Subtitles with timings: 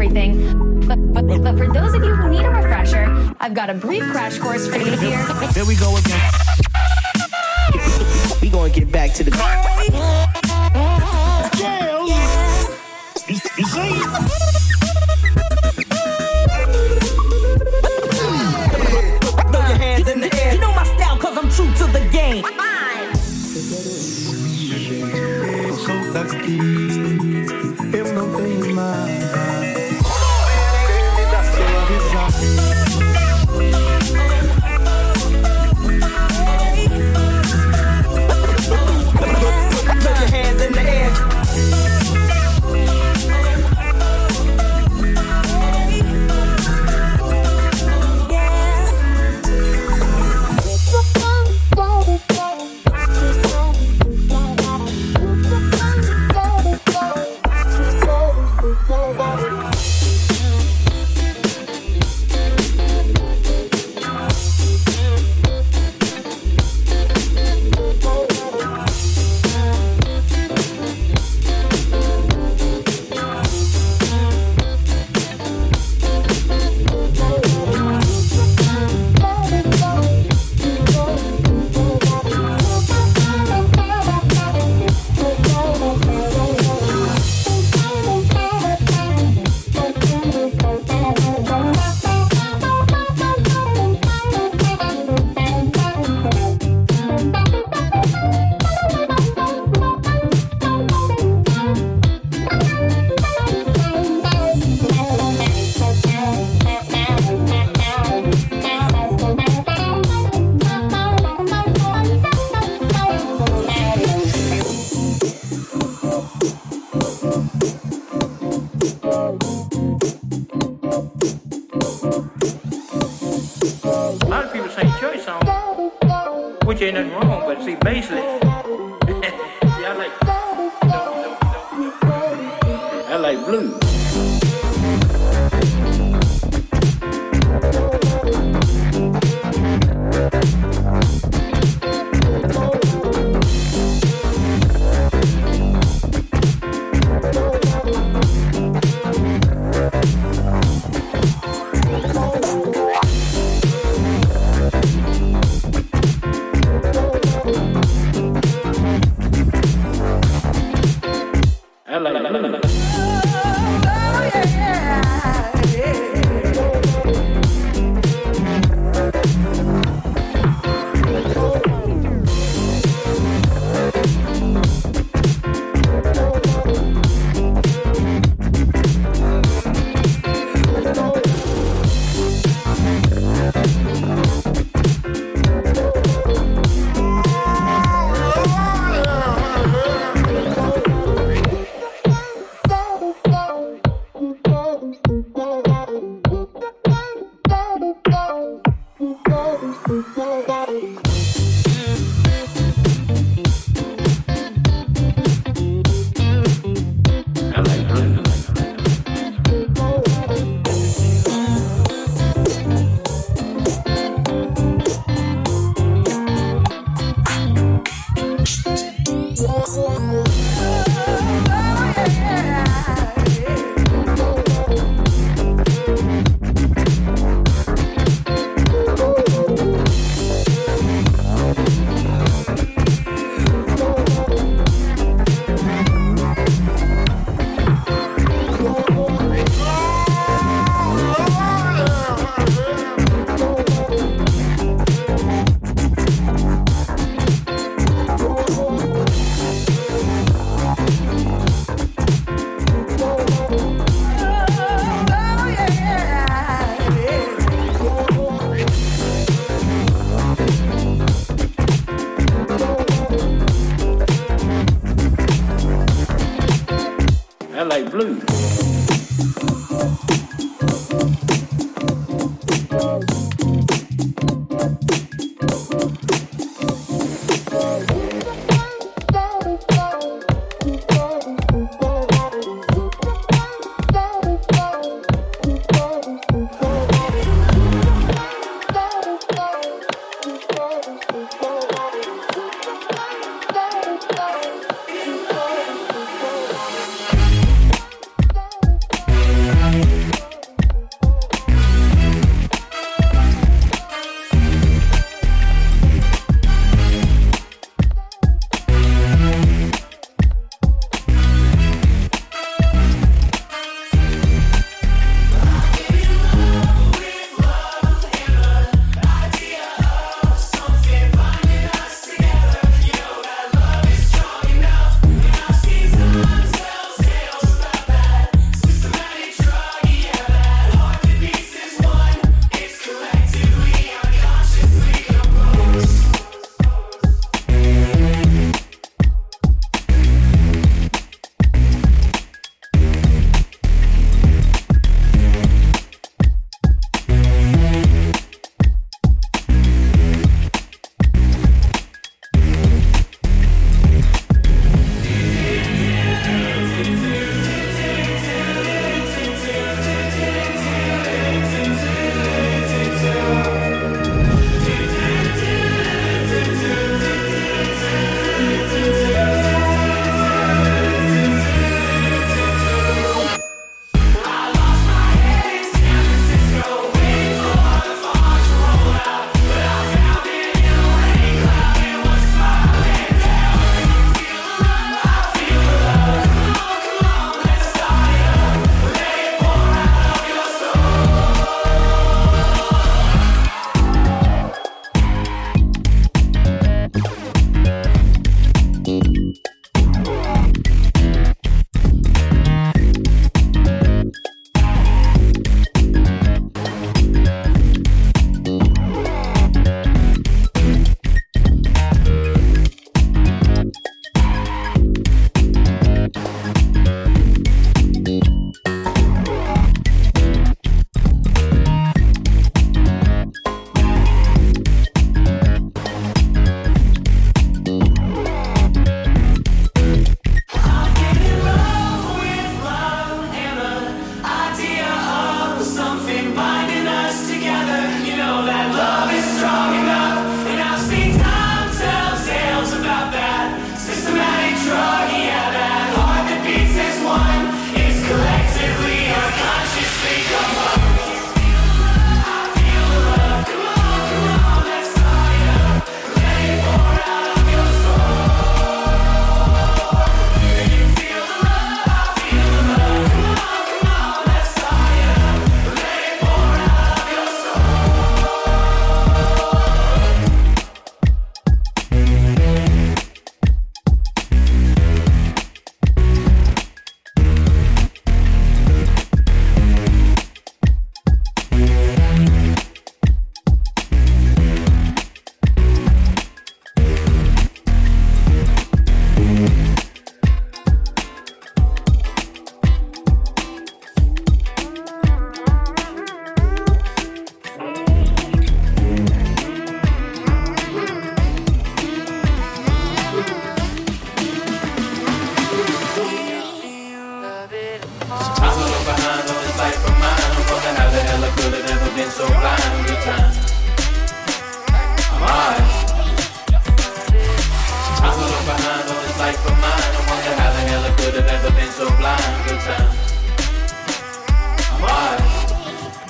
[0.00, 0.80] everything.
[0.86, 4.02] But, but, but for those of you who need a refresher, I've got a brief
[4.04, 5.22] crash course for you here.
[5.52, 6.30] There we go again.
[8.40, 10.19] we going to get back to the.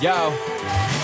[0.00, 0.30] Yo.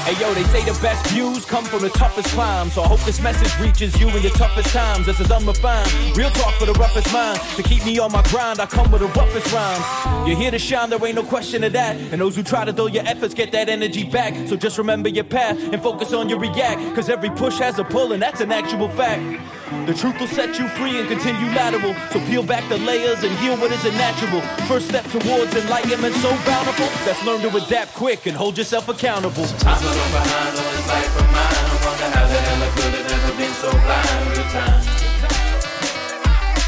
[0.06, 2.72] Hey yo, they say the best views come from the toughest climbs.
[2.72, 5.04] So I hope this message reaches you in your toughest times.
[5.04, 6.16] This is unrefined.
[6.16, 7.38] Real talk for the roughest mind.
[7.56, 10.26] To keep me on my grind, I come with the roughest rhymes.
[10.26, 11.94] You're here to shine, there ain't no question of that.
[11.96, 14.48] And those who try to dull your efforts get that energy back.
[14.48, 16.94] So just remember your path and focus on your react.
[16.94, 19.20] Cause every push has a pull, and that's an actual fact.
[19.66, 21.94] The truth will set you free and continue lateral.
[22.12, 24.40] So peel back the layers and heal what isn't natural.
[24.68, 26.86] First step towards enlightenment so bountiful.
[27.04, 29.44] Let's learn to adapt quick and hold yourself accountable.
[29.58, 31.66] Time to look behind on this life of mine.
[31.66, 34.34] I wonder how the hell I could have never been so blind.
[34.38, 34.82] Good time.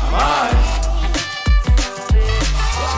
[0.02, 0.59] I'm alright.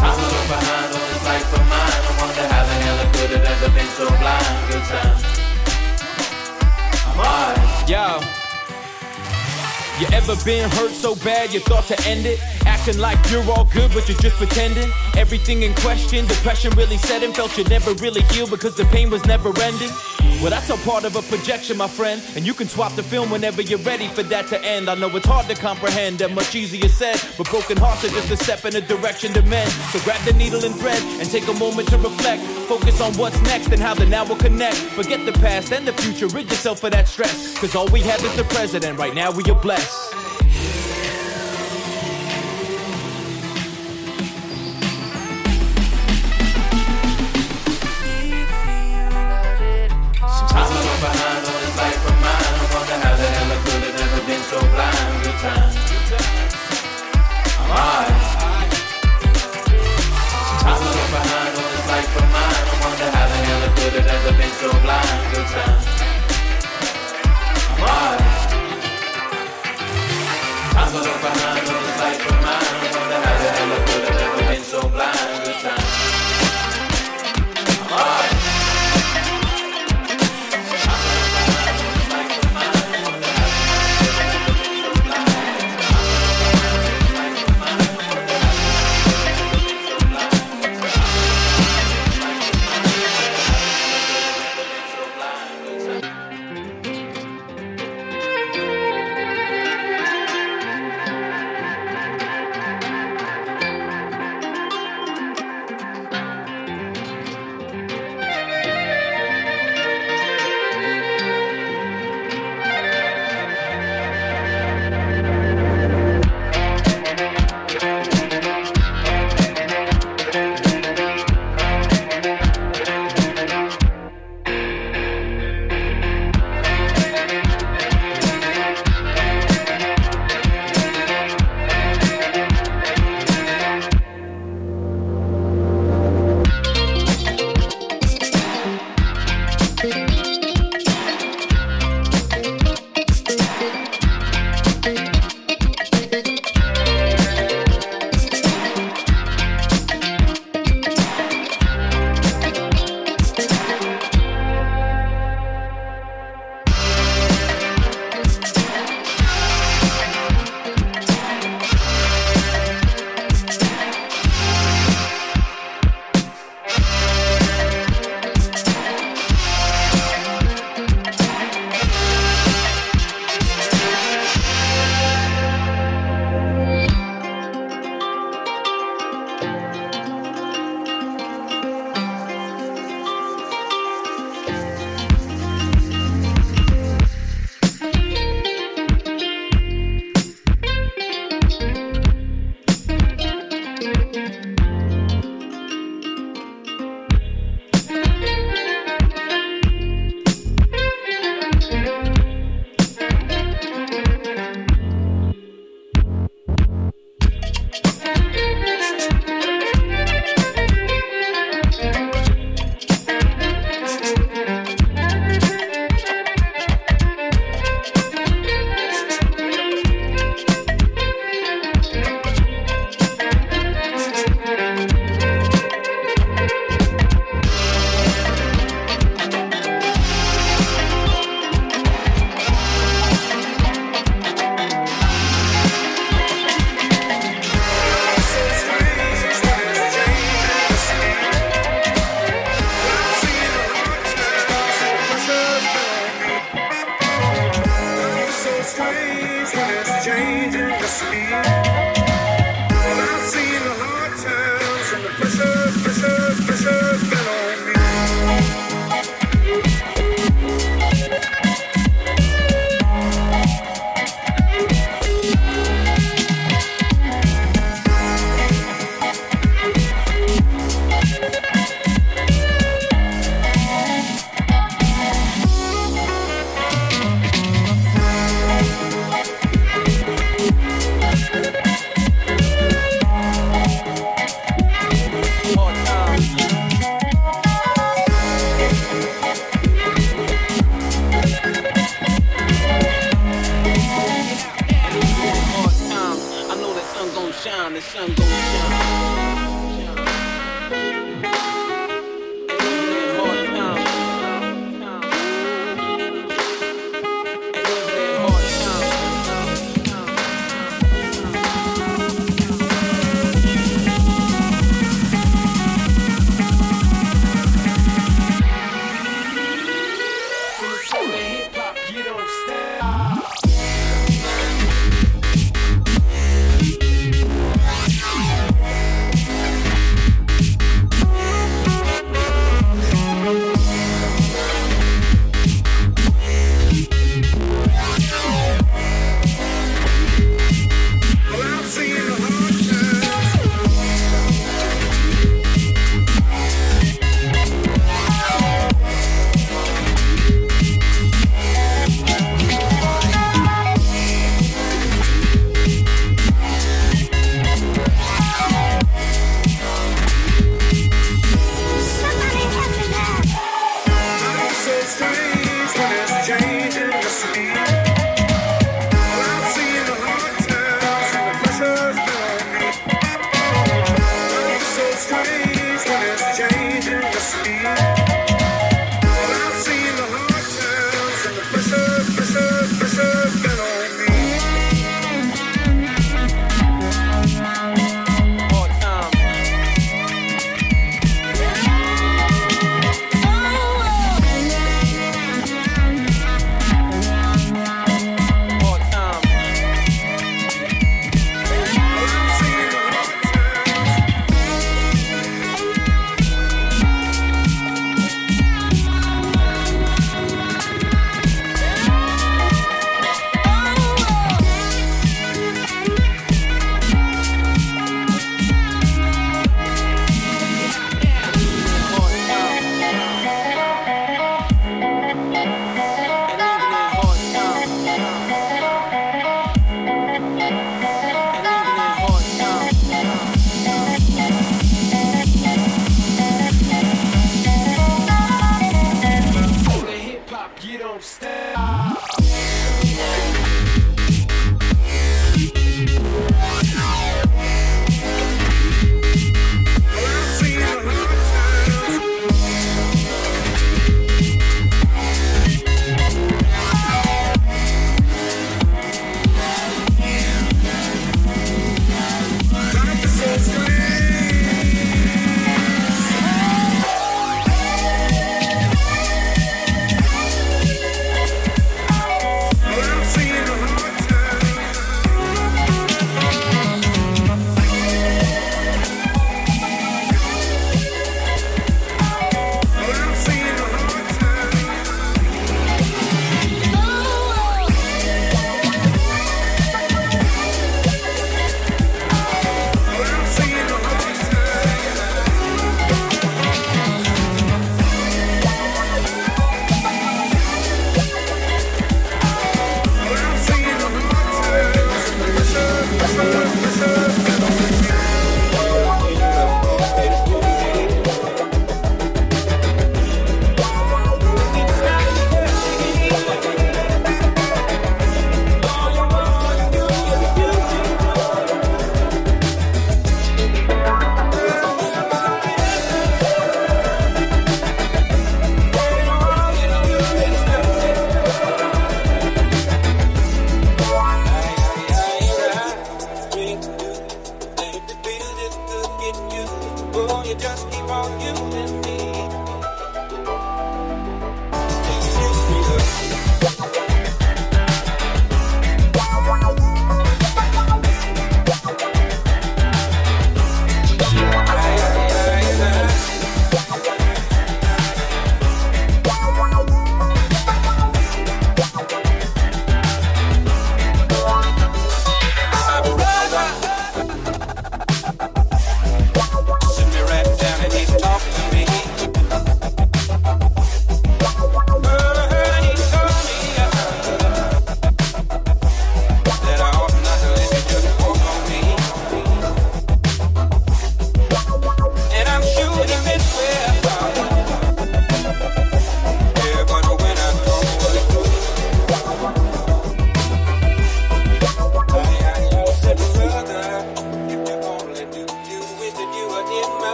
[0.00, 2.00] Time to look behind on this life of mine.
[2.00, 4.56] I wonder how the hell I could have ever been so blind.
[4.72, 5.20] Good time.
[7.12, 7.88] I'm alright.
[7.88, 8.41] Yo.
[10.02, 12.40] You ever been hurt so bad you thought to end it?
[12.66, 14.90] Acting like you're all good, but you're just pretending.
[15.16, 17.32] Everything in question, depression really set in.
[17.32, 19.90] Felt you never really healed because the pain was never ending.
[20.42, 22.20] Well, that's a part of a projection, my friend.
[22.34, 24.90] And you can swap the film whenever you're ready for that to end.
[24.90, 28.30] I know it's hard to comprehend and much easier said, but broken hearts are just
[28.30, 29.70] a step in a direction to mend.
[29.92, 32.42] So grab the needle and thread and take a moment to reflect.
[32.66, 34.76] Focus on what's next and how the now will connect.
[34.76, 37.56] Forget the past and the future, rid yourself of that stress.
[37.58, 40.21] Cause all we have is the present, and right now we are blessed.
[63.92, 65.34] Could have never been so blind.
[65.34, 65.46] Good.
[67.68, 68.20] I'm alright.
[70.72, 72.72] Times I look behind on this life of mine.
[72.96, 75.11] Wonder how the hell I could have never been so blind.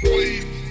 [0.00, 0.67] please.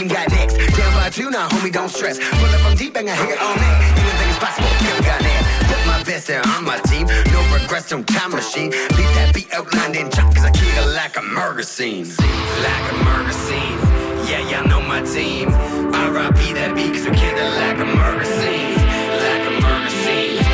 [0.00, 0.56] Team got next.
[0.76, 2.18] Down by two, now homie, don't stress.
[2.18, 3.78] Pull up from deep, and I hit it all night.
[3.98, 5.42] Anything is possible, never got that.
[5.68, 8.70] Put my best there on my team, no regrets, no time machine.
[8.96, 12.08] Leave that beat outlined in chalk, cause I kick it like a murder scene.
[12.08, 13.78] Like a murder scene.
[14.28, 15.48] Yeah, y'all know my team.
[15.50, 16.52] R.I.P.
[16.54, 18.76] that beat, cause I kill it like a murder scene.
[19.24, 20.49] Like a murder scene.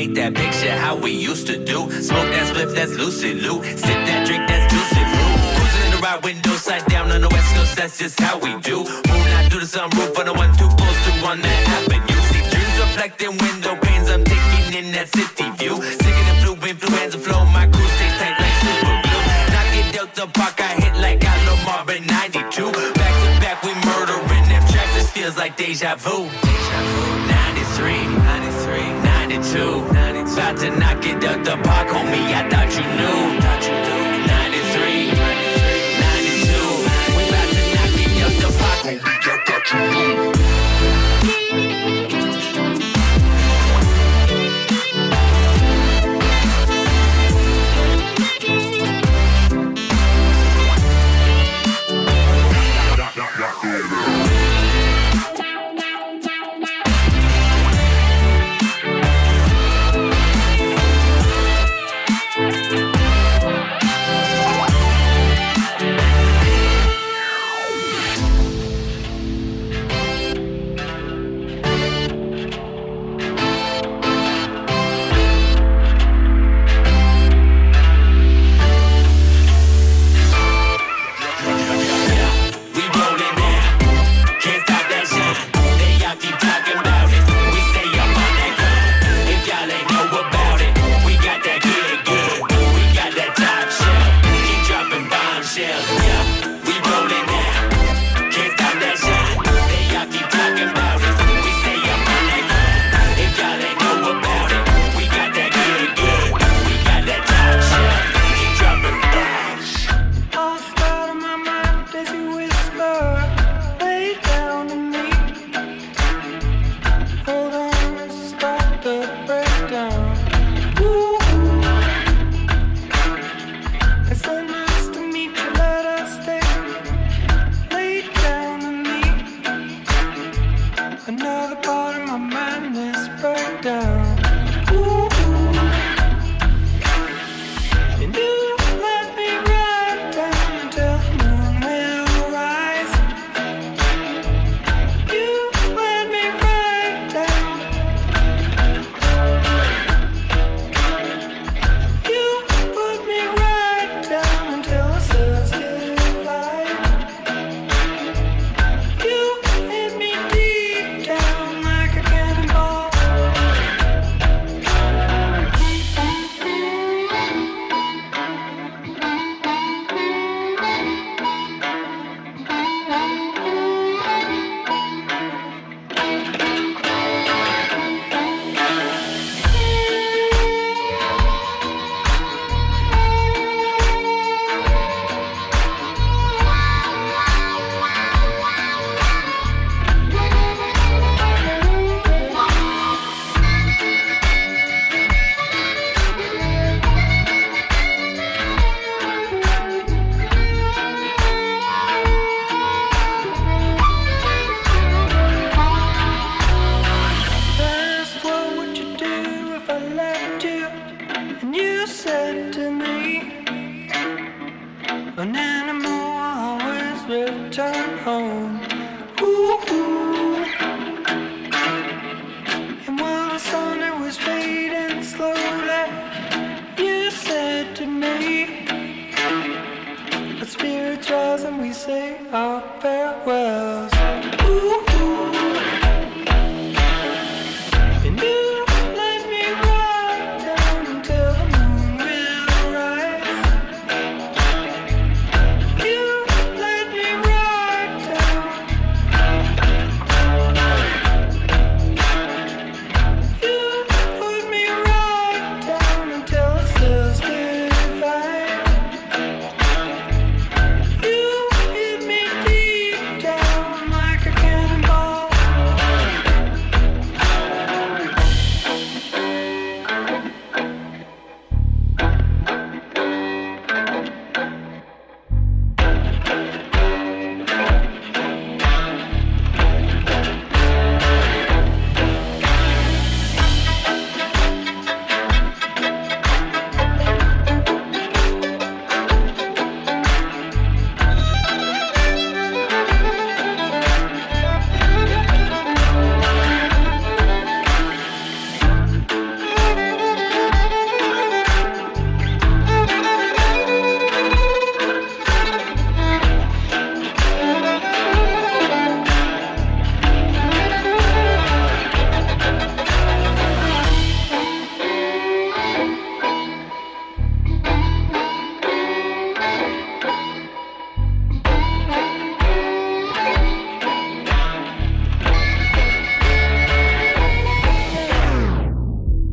[0.00, 1.78] Paint that picture how we used to do.
[2.08, 3.60] Smoke that spliff, that's lucid loot.
[3.84, 5.36] Sip that drink, that's juicy fruit.
[5.56, 8.50] Cruising in the right window, side down on the west coast, that's just how we
[8.70, 8.78] do.
[9.08, 12.20] Moonlight through the sunroof on the one too close to one that avenue.
[12.32, 15.74] See dreams reflecting window panes, I'm taking in that city view.
[16.02, 19.24] Singing the blue influenza flow, my crew stays tight like super glue.
[19.52, 22.72] Knock it out the park, I hit like I love Marvin 92.
[23.00, 26.24] Back to back, we murdering them tracks, this feels like deja vu.
[26.24, 27.20] Deja vu.
[27.28, 28.59] 93, 93,
[29.52, 30.32] 92, 92.
[30.32, 32.32] About to knock it out the park, homie.
[32.32, 33.40] I thought you knew.
[33.42, 33.74] Thought you
[34.30, 35.10] 93,
[35.98, 36.54] 92.
[37.16, 38.86] We to knock it the park.
[38.86, 40.39] I thought you knew.